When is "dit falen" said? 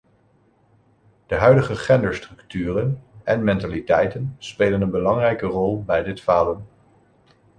6.03-6.67